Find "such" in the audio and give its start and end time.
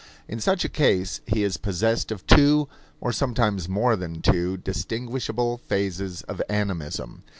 0.39-0.65